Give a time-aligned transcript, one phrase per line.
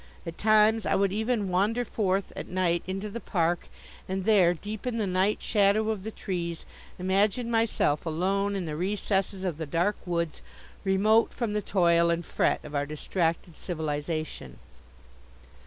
[0.25, 3.67] At times I would even wander forth, at night into the park,
[4.09, 6.65] and there, deep in the night shadow of the trees,
[6.97, 10.41] imagine myself alone in the recesses of the dark woods
[10.83, 14.57] remote from the toil and fret of our distracted civilization.